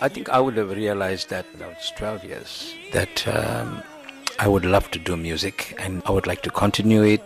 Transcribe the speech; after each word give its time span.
I 0.00 0.08
think 0.08 0.28
I 0.28 0.38
would 0.38 0.56
have 0.56 0.70
realized 0.70 1.30
that 1.30 1.46
when 1.52 1.62
I 1.64 1.68
was 1.68 1.92
12 1.96 2.24
years 2.24 2.74
that 2.92 3.26
um, 3.26 3.82
I 4.38 4.46
would 4.46 4.64
love 4.64 4.90
to 4.92 4.98
do 5.00 5.16
music 5.16 5.74
and 5.78 6.02
I 6.06 6.12
would 6.12 6.26
like 6.28 6.42
to 6.42 6.50
continue 6.50 7.02
it. 7.02 7.22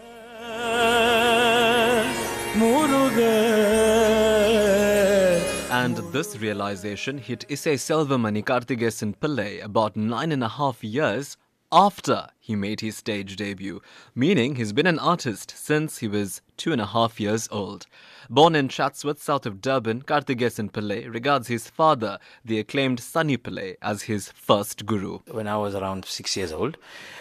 And 5.70 5.96
this 6.12 6.38
realization 6.38 7.18
hit 7.18 7.44
Issei 7.48 7.78
Selva 7.78 8.16
and 8.16 9.02
in 9.02 9.14
Pillay 9.14 9.62
about 9.62 9.96
nine 9.96 10.32
and 10.32 10.42
a 10.42 10.48
half 10.48 10.82
years 10.82 11.36
after 11.72 12.28
he 12.38 12.56
made 12.56 12.80
his 12.80 12.96
stage 12.96 13.36
debut, 13.36 13.80
meaning 14.14 14.56
he's 14.56 14.72
been 14.72 14.86
an 14.86 14.98
artist 14.98 15.54
since 15.56 15.98
he 15.98 16.08
was 16.08 16.40
two 16.56 16.72
and 16.72 16.80
a 16.80 16.86
half 16.86 17.20
years 17.20 17.48
old. 17.50 17.86
Born 18.28 18.54
in 18.54 18.68
Chatsworth, 18.68 19.22
south 19.22 19.46
of 19.46 19.60
Durban, 19.60 20.02
Karthiegasen 20.02 20.70
Pillay 20.70 21.12
regards 21.12 21.48
his 21.48 21.68
father, 21.68 22.18
the 22.44 22.58
acclaimed 22.58 23.00
Sunny 23.00 23.36
Pillay, 23.36 23.76
as 23.82 24.02
his 24.02 24.30
first 24.32 24.84
guru. 24.86 25.20
When 25.30 25.48
I 25.48 25.56
was 25.56 25.74
around 25.74 26.04
six 26.04 26.36
years 26.36 26.52
old, 26.52 26.76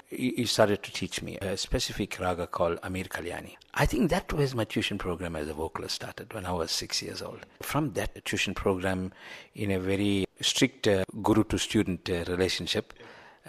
he 0.07 0.34
he 0.35 0.45
started 0.45 0.84
to 0.84 0.91
teach 0.91 1.21
me 1.21 1.38
a 1.38 1.55
specific 1.57 2.20
raga 2.20 2.48
called 2.48 2.79
Hamir 2.81 3.05
Kalyani. 3.05 3.55
I 3.73 3.85
think 3.85 4.09
that 4.09 4.34
was 4.34 4.55
my 4.55 4.66
tuition 4.66 4.98
program 4.98 5.35
as 5.35 5.48
a 5.48 5.54
vocalist 5.54 5.95
started 5.95 6.34
when 6.34 6.45
I 6.45 6.52
was 6.52 6.71
six 6.71 7.02
years 7.02 7.21
old. 7.21 7.45
From 7.62 7.93
that 7.93 8.26
tuition 8.26 8.54
program, 8.54 9.12
in 9.54 9.71
a 9.71 9.79
very 9.79 10.26
strict 10.41 10.88
uh, 10.88 11.05
guru 11.21 11.43
to 11.45 11.57
student 11.57 12.09
uh, 12.09 12.23
relationship, 12.27 12.93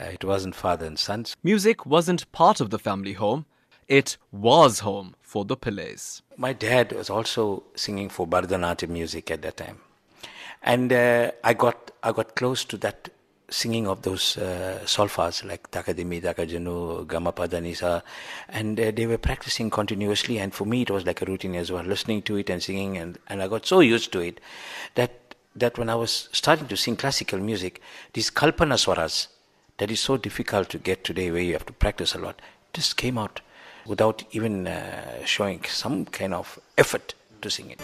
uh, 0.01 0.05
it 0.05 0.25
wasn't 0.25 0.55
father 0.55 0.87
and 0.87 0.99
sons. 0.99 1.37
Music 1.43 1.85
wasn't 1.85 2.31
part 2.33 2.61
of 2.61 2.71
the 2.71 2.79
family 2.79 3.13
home, 3.13 3.45
it 3.89 4.17
was 4.33 4.81
home 4.81 5.15
for 5.21 5.45
the 5.45 5.57
Pillays. 5.57 6.23
My 6.37 6.53
dad 6.53 6.93
was 6.93 7.11
also 7.11 7.65
singing 7.75 8.09
for 8.09 8.27
Bharatanatyam 8.27 8.89
music 8.89 9.31
at 9.31 9.43
that 9.43 9.57
time, 9.57 9.79
and 10.63 10.93
uh, 10.93 11.33
I 11.45 11.55
got 11.55 11.91
I 12.03 12.13
got 12.13 12.37
close 12.37 12.65
to 12.67 12.77
that 12.79 13.11
singing 13.51 13.89
of 13.89 14.03
those 14.03 14.39
uh, 14.39 14.79
solfas 14.85 15.45
like 15.45 15.71
Takadimi, 15.73 16.23
Takajanu, 16.23 17.05
Gamapadanisa, 17.07 18.03
and 18.49 18.79
uh, 18.79 18.93
they 18.93 19.07
were 19.07 19.19
practicing 19.19 19.69
continuously. 19.71 20.39
And 20.39 20.55
for 20.55 20.65
me, 20.65 20.83
it 20.83 20.91
was 20.91 21.05
like 21.05 21.21
a 21.21 21.25
routine 21.25 21.57
as 21.57 21.73
well, 21.73 21.83
listening 21.83 22.23
to 22.23 22.37
it 22.37 22.49
and 22.49 22.63
singing, 22.63 22.97
and, 22.97 23.19
and 23.27 23.43
I 23.43 23.49
got 23.49 23.67
so 23.67 23.81
used 23.81 24.13
to 24.13 24.21
it 24.21 24.41
that 24.95 25.35
that 25.57 25.79
when 25.79 25.91
I 25.91 25.97
was 25.97 26.29
starting 26.33 26.69
to 26.69 26.77
sing 26.77 26.97
classical 26.97 27.41
music, 27.41 27.83
these 28.13 28.31
kalpana 28.31 28.79
swaras 28.79 29.27
that 29.81 29.91
is 29.91 29.99
so 29.99 30.19
difficult 30.19 30.69
to 30.69 30.77
get 30.77 31.03
today, 31.05 31.31
where 31.31 31.41
you 31.41 31.55
have 31.55 31.65
to 31.65 31.73
practice 31.73 32.15
a 32.15 32.19
lot, 32.19 32.41
just 32.75 32.99
came 32.99 33.17
out 33.17 33.41
without 33.87 34.23
even 34.33 34.67
uh, 34.67 35.25
showing 35.25 35.65
some 35.65 36.05
kind 36.05 36.35
of 36.35 36.59
effort 36.77 37.15
to 37.41 37.49
sing 37.49 37.71
it. 37.71 37.79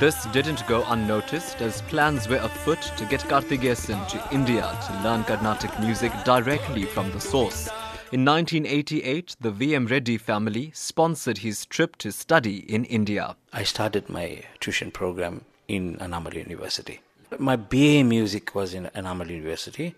This 0.00 0.26
didn't 0.32 0.66
go 0.66 0.84
unnoticed 0.88 1.62
as 1.62 1.82
plans 1.82 2.28
were 2.28 2.36
afoot 2.36 2.82
to 2.96 3.04
get 3.04 3.20
Karthiegasen 3.20 4.08
to 4.08 4.34
India 4.34 4.76
to 4.88 5.02
learn 5.04 5.22
Carnatic 5.22 5.78
music 5.78 6.12
directly 6.24 6.82
from 6.82 7.12
the 7.12 7.20
source. 7.20 7.68
In 8.12 8.24
1988, 8.24 9.34
the 9.40 9.50
VM 9.50 9.90
Reddy 9.90 10.16
family 10.16 10.70
sponsored 10.72 11.38
his 11.38 11.66
trip 11.66 11.96
to 11.96 12.12
study 12.12 12.58
in 12.72 12.84
India. 12.84 13.34
I 13.52 13.64
started 13.64 14.08
my 14.08 14.44
tuition 14.60 14.92
program 14.92 15.44
in 15.66 15.96
Annamalai 15.96 16.36
University. 16.36 17.00
My 17.40 17.56
BA 17.56 18.04
music 18.04 18.54
was 18.54 18.74
in 18.74 18.84
Annamalai 18.94 19.30
University, 19.30 19.96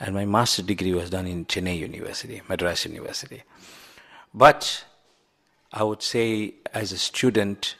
and 0.00 0.14
my 0.14 0.24
master's 0.24 0.64
degree 0.64 0.94
was 0.94 1.10
done 1.10 1.26
in 1.26 1.44
Chennai 1.44 1.78
University, 1.78 2.40
Madras 2.48 2.86
University. 2.86 3.42
But 4.32 4.86
I 5.74 5.82
would 5.82 6.02
say, 6.02 6.54
as 6.72 6.90
a 6.90 6.98
student, 6.98 7.76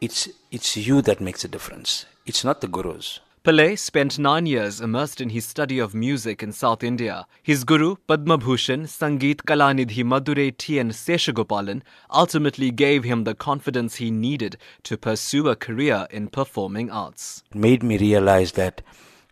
it's 0.00 0.28
it's 0.50 0.76
you 0.76 1.00
that 1.02 1.20
makes 1.20 1.44
a 1.44 1.48
difference. 1.48 2.06
It's 2.26 2.42
not 2.42 2.60
the 2.60 2.66
gurus. 2.66 3.20
Pillay 3.44 3.76
spent 3.78 4.18
nine 4.18 4.46
years 4.46 4.80
immersed 4.80 5.20
in 5.20 5.28
his 5.28 5.44
study 5.44 5.78
of 5.78 5.94
music 5.94 6.42
in 6.42 6.50
South 6.50 6.82
India. 6.82 7.26
His 7.42 7.62
guru, 7.64 7.96
Padma 8.08 8.38
Bhushan 8.38 8.84
Sangeet 8.84 9.42
Kalanidhi 9.44 10.02
Madurai 10.02 10.56
T. 10.56 10.78
N. 10.80 10.88
Seshagopalan, 10.88 11.82
ultimately 12.10 12.70
gave 12.70 13.04
him 13.04 13.24
the 13.24 13.34
confidence 13.34 13.96
he 13.96 14.10
needed 14.10 14.56
to 14.84 14.96
pursue 14.96 15.48
a 15.50 15.56
career 15.56 16.06
in 16.10 16.28
performing 16.28 16.90
arts. 16.90 17.42
It 17.50 17.58
made 17.58 17.82
me 17.82 17.98
realize 17.98 18.52
that 18.52 18.80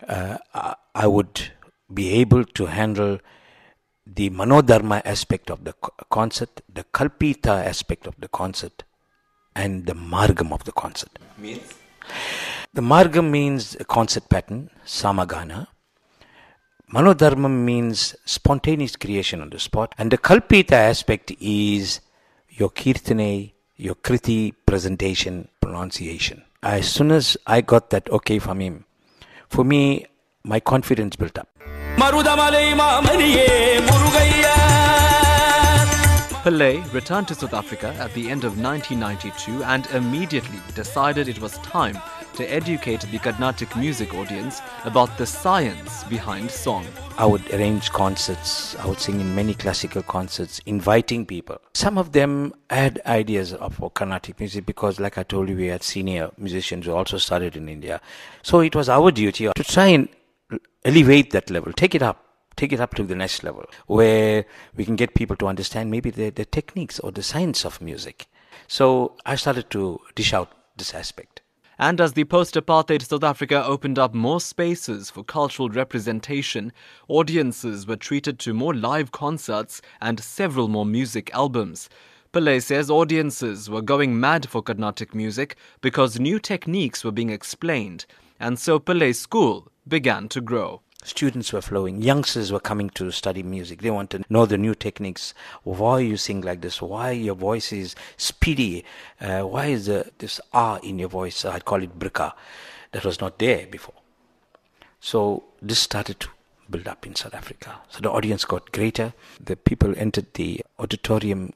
uh, 0.07 0.37
I- 0.53 0.75
I 0.93 1.07
would 1.07 1.49
be 1.91 2.11
able 2.11 2.45
to 2.45 2.67
handle 2.67 3.17
the 4.05 4.29
manodharma 4.29 5.01
aspect 5.05 5.49
of 5.49 5.63
the 5.63 5.73
co- 5.73 5.91
concert, 6.11 6.61
the 6.71 6.83
kalpita 6.83 7.65
aspect 7.65 8.05
of 8.05 8.13
the 8.19 8.27
concert, 8.27 8.83
and 9.55 9.87
the 9.87 9.95
margam 9.95 10.51
of 10.53 10.65
the 10.65 10.71
concert. 10.71 11.17
The 12.75 12.81
margam 12.81 13.29
means 13.29 13.75
a 13.79 13.83
concert 13.85 14.29
pattern, 14.29 14.71
samagana. 14.83 15.67
Manodharma 16.91 17.47
means 17.47 18.15
spontaneous 18.25 18.95
creation 18.95 19.41
on 19.41 19.51
the 19.51 19.59
spot. 19.59 19.93
And 19.99 20.09
the 20.09 20.17
kalpita 20.17 20.71
aspect 20.71 21.31
is 21.39 22.01
your 22.49 22.71
kirtane, 22.71 23.53
your 23.75 23.93
kriti 23.93 24.55
presentation, 24.65 25.49
pronunciation. 25.61 26.45
As 26.63 26.89
soon 26.89 27.11
as 27.11 27.37
I 27.45 27.61
got 27.61 27.91
that 27.91 28.09
okay 28.09 28.39
from 28.39 28.59
him, 28.59 28.85
for 29.49 29.63
me, 29.63 30.07
my 30.43 30.59
confidence 30.59 31.15
built 31.15 31.37
up. 31.37 31.49
Pillay 36.43 36.91
returned 36.91 37.27
to 37.27 37.35
South 37.35 37.53
Africa 37.53 37.95
at 37.99 38.11
the 38.15 38.31
end 38.31 38.43
of 38.43 38.59
1992 38.59 39.63
and 39.63 39.85
immediately 39.91 40.59
decided 40.73 41.27
it 41.27 41.39
was 41.39 41.59
time 41.59 42.01
to 42.35 42.43
educate 42.51 43.01
the 43.01 43.19
Carnatic 43.19 43.75
music 43.75 44.13
audience 44.13 44.61
about 44.85 45.17
the 45.17 45.25
science 45.25 46.03
behind 46.05 46.49
song. 46.49 46.85
I 47.17 47.25
would 47.25 47.47
arrange 47.53 47.91
concerts. 47.91 48.75
I 48.77 48.87
would 48.87 48.99
sing 48.99 49.21
in 49.21 49.35
many 49.35 49.53
classical 49.53 50.01
concerts, 50.01 50.59
inviting 50.65 51.25
people. 51.25 51.61
Some 51.73 51.97
of 51.97 52.11
them 52.11 52.53
had 52.69 53.01
ideas 53.05 53.53
of 53.53 53.79
Carnatic 53.93 54.39
music 54.39 54.65
because, 54.65 54.99
like 54.99 55.17
I 55.17 55.23
told 55.23 55.49
you, 55.49 55.55
we 55.55 55.67
had 55.67 55.83
senior 55.83 56.31
musicians 56.37 56.85
who 56.85 56.93
also 56.93 57.17
started 57.17 57.55
in 57.55 57.69
India. 57.69 58.01
So 58.41 58.61
it 58.61 58.75
was 58.75 58.89
our 58.89 59.11
duty 59.11 59.49
to 59.55 59.63
try 59.63 59.87
and 59.87 60.09
elevate 60.83 61.31
that 61.31 61.49
level, 61.49 61.71
take 61.71 61.93
it 61.93 62.01
up, 62.01 62.25
take 62.55 62.73
it 62.73 62.79
up 62.79 62.95
to 62.95 63.03
the 63.03 63.15
next 63.15 63.43
level, 63.43 63.65
where 63.85 64.45
we 64.75 64.85
can 64.85 64.95
get 64.95 65.13
people 65.13 65.35
to 65.37 65.47
understand 65.47 65.91
maybe 65.91 66.09
the, 66.09 66.31
the 66.31 66.45
techniques 66.45 66.99
or 66.99 67.11
the 67.11 67.23
science 67.23 67.63
of 67.63 67.79
music. 67.79 68.25
So 68.67 69.15
I 69.25 69.35
started 69.35 69.69
to 69.71 69.99
dish 70.15 70.33
out 70.33 70.51
this 70.77 70.95
aspect. 70.95 71.42
And 71.79 71.99
as 71.99 72.13
the 72.13 72.23
post 72.25 72.53
apartheid 72.53 73.01
South 73.01 73.23
Africa 73.23 73.65
opened 73.65 73.97
up 73.97 74.13
more 74.13 74.39
spaces 74.39 75.09
for 75.09 75.23
cultural 75.23 75.69
representation, 75.69 76.71
audiences 77.07 77.87
were 77.87 77.95
treated 77.95 78.37
to 78.39 78.53
more 78.53 78.75
live 78.75 79.11
concerts 79.11 79.81
and 79.99 80.19
several 80.19 80.67
more 80.67 80.85
music 80.85 81.33
albums. 81.33 81.89
Pillay 82.31 82.61
says 82.61 82.89
audiences 82.89 83.69
were 83.69 83.81
going 83.81 84.19
mad 84.19 84.49
for 84.49 84.61
Carnatic 84.61 85.13
music 85.13 85.55
because 85.81 86.19
new 86.19 86.39
techniques 86.39 87.03
were 87.03 87.11
being 87.11 87.29
explained, 87.29 88.05
and 88.39 88.57
so 88.57 88.79
Pillay's 88.79 89.19
school 89.19 89.71
began 89.87 90.29
to 90.29 90.41
grow. 90.41 90.81
Students 91.03 91.53
were 91.53 91.61
flowing. 91.61 92.01
Youngsters 92.01 92.51
were 92.51 92.59
coming 92.59 92.89
to 92.91 93.11
study 93.11 93.43
music. 93.43 93.81
They 93.81 93.91
want 93.91 94.09
to 94.11 94.23
know 94.29 94.45
the 94.45 94.57
new 94.57 94.75
techniques. 94.75 95.33
Why 95.63 95.99
you 95.99 96.17
sing 96.17 96.41
like 96.41 96.61
this? 96.61 96.81
Why 96.81 97.11
your 97.11 97.35
voice 97.35 97.71
is 97.71 97.95
speedy? 98.17 98.85
Uh, 99.19 99.41
why 99.41 99.67
is 99.67 99.85
the, 99.87 100.11
this 100.17 100.39
r 100.53 100.79
in 100.83 100.99
your 100.99 101.09
voice? 101.09 101.45
I'd 101.45 101.65
call 101.65 101.83
it 101.83 101.97
brika. 101.97 102.33
That 102.91 103.05
was 103.05 103.19
not 103.19 103.39
there 103.39 103.65
before. 103.67 103.95
So 104.99 105.43
this 105.61 105.79
started 105.79 106.19
to 106.21 106.29
build 106.69 106.87
up 106.87 107.05
in 107.05 107.15
south 107.15 107.33
africa. 107.33 107.81
So 107.89 107.99
the 107.99 108.11
audience 108.11 108.45
got 108.45 108.71
greater. 108.71 109.13
The 109.39 109.55
people 109.55 109.93
entered 109.97 110.33
the 110.33 110.61
auditorium 110.79 111.53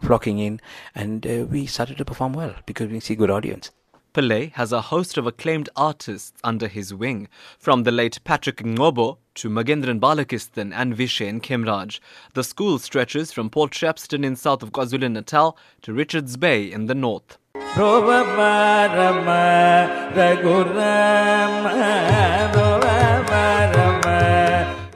flocking 0.00 0.38
in 0.38 0.60
and 0.94 1.26
uh, 1.26 1.46
we 1.48 1.66
started 1.66 1.98
to 1.98 2.04
perform 2.04 2.32
well 2.32 2.54
because 2.66 2.90
we 2.90 3.00
see 3.00 3.14
good 3.14 3.30
audience 3.30 3.70
Pillay 4.16 4.50
has 4.52 4.72
a 4.72 4.80
host 4.80 5.18
of 5.18 5.26
acclaimed 5.26 5.68
artists 5.76 6.40
under 6.42 6.68
his 6.68 6.94
wing, 6.94 7.28
from 7.58 7.82
the 7.82 7.92
late 7.92 8.18
Patrick 8.24 8.62
Ngobo 8.62 9.18
to 9.34 9.50
Magendran 9.50 10.00
Balakistan 10.00 10.72
and 10.74 10.96
Vishen 10.96 11.38
Kimraj. 11.42 12.00
The 12.32 12.42
school 12.42 12.78
stretches 12.78 13.30
from 13.30 13.50
Port 13.50 13.72
Shepstone 13.72 14.24
in 14.24 14.34
south 14.34 14.62
of 14.62 14.72
KwaZulu-Natal 14.72 15.58
to 15.82 15.92
Richards 15.92 16.38
Bay 16.38 16.72
in 16.72 16.86
the 16.86 16.94
north. 16.94 17.36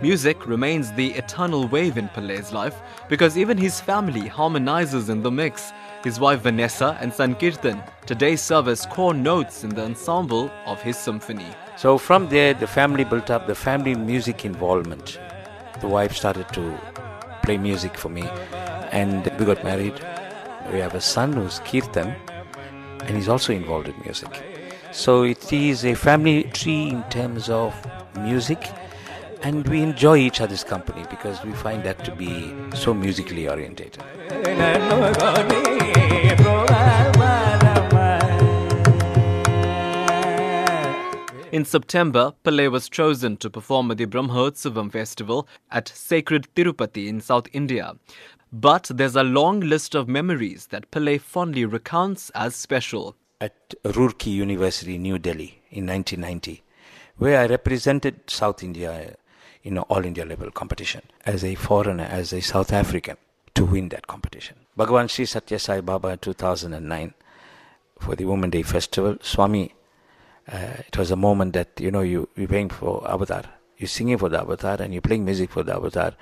Music 0.01 0.47
remains 0.47 0.93
the 0.93 1.09
eternal 1.13 1.69
wave 1.69 1.99
in 1.99 2.09
Pillay's 2.09 2.55
life 2.55 2.81
because 3.11 3.37
even 3.37 3.59
his 3.59 3.83
family 3.83 4.29
harmonizes 4.29 5.11
in 5.11 5.23
the 5.23 5.31
mix. 5.31 5.75
His 6.03 6.19
wife 6.19 6.41
Vanessa 6.41 6.97
and 6.99 7.13
son 7.13 7.35
Kirtan 7.35 7.83
today 8.07 8.35
serve 8.35 8.69
as 8.69 8.87
core 8.87 9.13
notes 9.13 9.65
in 9.65 9.71
the 9.71 9.85
ensemble 9.85 10.51
of 10.65 10.81
his 10.81 10.97
symphony. 10.97 11.45
So 11.77 11.99
from 11.99 12.31
there, 12.31 12.55
the 12.55 12.67
family 12.67 13.05
built 13.05 13.31
up 13.31 13.47
the 13.47 13.55
family 13.55 13.95
music 13.95 14.47
involvement. 14.47 15.21
The 15.83 15.89
wife 15.89 16.17
started 16.17 16.49
to 16.55 16.79
play 17.43 17.59
music 17.59 17.99
for 17.99 18.09
me, 18.09 18.23
and 18.93 19.31
we 19.39 19.45
got 19.45 19.63
married. 19.63 19.95
We 20.73 20.79
have 20.79 20.95
a 20.95 21.03
son 21.03 21.35
who's 21.35 21.59
Kirtan, 21.61 22.15
and 23.03 23.11
he's 23.11 23.29
also 23.29 23.53
involved 23.53 23.89
in 23.89 23.95
music. 24.03 24.43
So 24.93 25.25
it 25.25 25.53
is 25.53 25.85
a 25.85 25.95
family 25.95 26.45
tree 26.45 26.89
in 26.89 27.03
terms 27.11 27.51
of 27.51 27.75
music, 28.17 28.71
and 29.43 29.67
we 29.69 29.83
enjoy 29.83 30.17
each 30.19 30.41
other's 30.41 30.65
company 30.65 31.05
because 31.11 31.43
we 31.45 31.53
find 31.53 31.83
that 31.85 32.05
to 32.05 32.15
be 32.15 32.55
so 32.75 32.93
musically 32.95 33.49
orientated. 33.49 34.03
In 41.53 41.65
September, 41.65 42.33
Pillay 42.45 42.71
was 42.71 42.89
chosen 42.89 43.37
to 43.39 43.51
perform 43.51 43.91
at 43.91 43.99
the 43.99 44.07
Brahmotsavam 44.07 44.93
festival 44.93 45.49
at 45.71 45.89
Sacred 45.89 46.47
Tirupati 46.55 47.09
in 47.09 47.21
South 47.21 47.49
India. 47.53 47.95
But 48.53 48.91
there's 48.95 49.17
a 49.17 49.25
long 49.25 49.61
list 49.61 49.95
of 49.95 50.09
memories 50.09 50.69
that 50.69 50.91
Pillay 50.91 51.21
fondly 51.21 51.65
recounts 51.65 52.31
as 52.31 52.55
special. 52.55 53.17
at 53.41 53.75
Roorkee 53.85 54.33
University, 54.33 54.99
New 54.99 55.19
Delhi, 55.19 55.63
in 55.71 55.87
1990, 55.87 56.63
where 57.17 57.41
I 57.41 57.47
represented 57.47 58.29
South 58.29 58.63
India 58.63 59.17
in 59.63 59.77
an 59.77 59.85
all 59.89 60.05
India 60.05 60.25
level 60.25 60.51
competition 60.51 61.03
as 61.25 61.45
a 61.45 61.55
foreigner, 61.55 62.05
as 62.05 62.33
a 62.33 62.41
South 62.41 62.73
African, 62.73 63.17
to 63.55 63.65
win 63.65 63.89
that 63.91 64.07
competition. 64.07 64.57
Bhagavan 64.79 65.11
Sri 65.11 65.27
Satya 65.27 65.59
Sai 65.59 65.81
Baba 65.81 66.17
2009 66.17 67.15
for 67.99 68.17
the 68.17 68.25
Women 68.25 68.51
Day 68.51 68.63
Festival, 68.63 69.17
Swami, 69.21 69.75
uh, 70.51 70.83
it 70.87 70.97
was 70.97 71.11
a 71.11 71.17
moment 71.17 71.53
that, 71.53 71.79
you 71.79 71.91
know, 71.91 72.01
you, 72.01 72.29
you're 72.35 72.49
playing 72.49 72.71
for 72.71 73.09
Avatar. 73.09 73.45
You're 73.77 73.89
singing 73.89 74.19
for 74.19 74.29
the 74.29 74.41
Avatar 74.41 74.81
and 74.81 74.93
you're 74.93 75.03
playing 75.03 75.25
music 75.25 75.51
for 75.51 75.63
the 75.63 75.75
Avatar. 75.75 76.15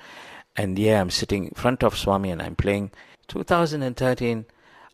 And 0.55 0.77
yeah, 0.77 0.99
I'm 0.99 1.09
sitting 1.09 1.45
in 1.45 1.51
front 1.51 1.83
of 1.83 1.97
Swami 1.97 2.31
and 2.31 2.41
I'm 2.41 2.55
playing. 2.55 2.91
2013, 3.27 4.45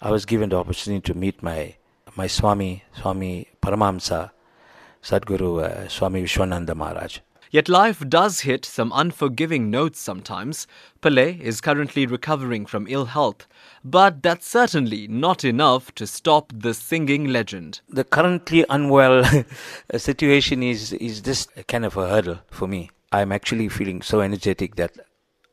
I 0.01 0.12
was 0.12 0.25
given 0.25 0.50
the 0.50 0.57
opportunity 0.57 1.01
to 1.01 1.18
meet 1.18 1.41
my 1.41 1.75
my 2.15 2.27
Swami, 2.27 2.83
Swami 2.94 3.48
Paramahamsa, 3.62 4.31
Sadguru 5.03 5.63
uh, 5.63 5.88
Swami 5.89 6.24
Vishwananda 6.24 6.75
Maharaj. 6.75 7.19
Yet 7.56 7.69
life 7.69 8.04
does 8.10 8.42
hit 8.42 8.66
some 8.66 8.92
unforgiving 8.94 9.72
notes 9.72 9.98
sometimes. 9.98 10.68
Pillay 11.02 11.40
is 11.40 11.62
currently 11.62 12.06
recovering 12.06 12.66
from 12.66 12.86
ill 12.90 13.06
health, 13.06 13.48
but 13.81 14.22
that's 14.22 14.46
certainly 14.46 15.07
not 15.07 15.46
enough 15.46 15.96
to 15.96 16.06
stop 16.06 16.52
the 16.54 16.74
singing 16.74 17.28
legend. 17.28 17.80
The 17.88 18.04
currently 18.04 18.66
unwell 18.69 19.24
situation 19.96 20.63
is, 20.63 20.92
is 20.92 21.22
just 21.22 21.50
kind 21.69 21.86
of 21.86 21.96
a 21.96 22.10
hurdle 22.10 22.40
for 22.52 22.68
me. 22.68 22.90
I'm 23.13 23.31
actually 23.31 23.69
feeling 23.69 24.01
so 24.01 24.19
energetic 24.19 24.75
that 24.75 24.92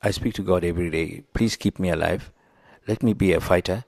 I 0.02 0.10
speak 0.10 0.34
to 0.34 0.42
God 0.42 0.64
every 0.64 0.90
day. 0.90 1.22
Please 1.34 1.54
keep 1.54 1.78
me 1.78 1.88
alive. 1.88 2.32
Let 2.88 3.04
me 3.04 3.12
be 3.12 3.32
a 3.32 3.40
fighter 3.40 3.84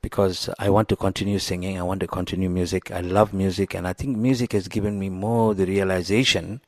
because 0.00 0.48
I 0.60 0.70
want 0.70 0.88
to 0.90 0.94
continue 0.94 1.40
singing. 1.40 1.76
I 1.76 1.82
want 1.82 1.98
to 2.02 2.06
continue 2.06 2.48
music. 2.48 2.92
I 2.92 3.00
love 3.00 3.34
music, 3.34 3.74
and 3.74 3.88
I 3.88 3.94
think 3.94 4.16
music 4.16 4.52
has 4.52 4.68
given 4.68 5.00
me 5.00 5.08
more 5.08 5.56
the 5.56 5.66
realization 5.66 6.60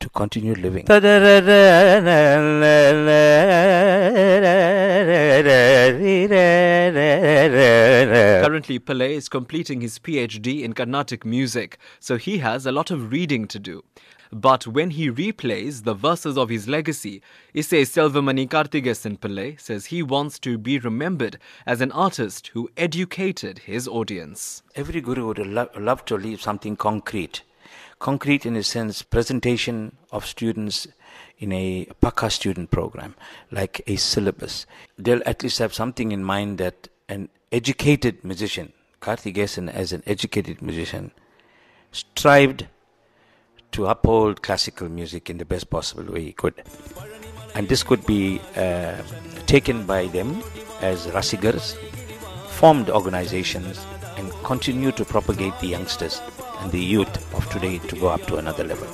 to 0.00 0.08
continue 0.10 0.54
living. 0.54 0.84
Currently, 0.86 1.10
Pillay 8.78 9.12
is 9.12 9.28
completing 9.28 9.80
his 9.80 9.98
PhD 9.98 10.62
in 10.62 10.74
Carnatic 10.74 11.24
music, 11.24 11.78
so 11.98 12.16
he 12.16 12.38
has 12.38 12.66
a 12.66 12.72
lot 12.72 12.90
of 12.90 13.10
reading 13.10 13.46
to 13.48 13.58
do. 13.58 13.82
But 14.32 14.66
when 14.66 14.90
he 14.90 15.10
replays 15.10 15.84
the 15.84 15.94
verses 15.94 16.36
of 16.36 16.48
his 16.48 16.68
legacy, 16.68 17.22
Isai 17.54 17.82
Selvamani 17.82 18.48
Karthiegasen 18.48 19.18
Pillay 19.18 19.58
says 19.60 19.86
he 19.86 20.02
wants 20.02 20.40
to 20.40 20.58
be 20.58 20.80
remembered 20.80 21.38
as 21.64 21.80
an 21.80 21.92
artist 21.92 22.48
who 22.48 22.68
educated 22.76 23.60
his 23.60 23.86
audience. 23.86 24.64
Every 24.74 25.00
guru 25.00 25.28
would 25.28 25.38
lo- 25.38 25.70
love 25.78 26.04
to 26.06 26.16
leave 26.16 26.42
something 26.42 26.76
concrete. 26.76 27.42
Concrete 27.98 28.44
in 28.44 28.56
a 28.56 28.62
sense, 28.62 29.02
presentation 29.02 29.96
of 30.12 30.26
students 30.26 30.86
in 31.38 31.52
a 31.52 31.86
Paka 32.00 32.30
student 32.30 32.70
program, 32.70 33.14
like 33.50 33.80
a 33.86 33.96
syllabus. 33.96 34.66
They'll 34.98 35.22
at 35.24 35.42
least 35.42 35.58
have 35.58 35.74
something 35.74 36.12
in 36.12 36.22
mind 36.22 36.58
that 36.58 36.88
an 37.08 37.30
educated 37.52 38.22
musician, 38.22 38.72
Karthiegasen 39.00 39.70
as 39.70 39.92
an 39.92 40.02
educated 40.06 40.60
musician, 40.60 41.10
strived 41.92 42.66
to 43.72 43.86
uphold 43.86 44.42
classical 44.42 44.88
music 44.88 45.30
in 45.30 45.38
the 45.38 45.44
best 45.44 45.70
possible 45.70 46.04
way 46.04 46.24
he 46.24 46.32
could. 46.32 46.62
And 47.54 47.68
this 47.68 47.82
could 47.82 48.04
be 48.06 48.40
uh, 48.56 49.00
taken 49.46 49.86
by 49.86 50.06
them 50.08 50.42
as 50.80 51.06
Rasigars, 51.06 51.74
formed 52.48 52.90
organizations, 52.90 53.84
and 54.16 54.30
continue 54.44 54.92
to 54.92 55.04
propagate 55.04 55.58
the 55.60 55.66
youngsters 55.68 56.20
and 56.60 56.72
the 56.72 56.80
youth 56.80 57.34
of 57.34 57.48
today 57.50 57.78
to 57.78 57.96
go 57.96 58.08
up 58.08 58.26
to 58.26 58.36
another 58.36 58.64
level. 58.64 58.88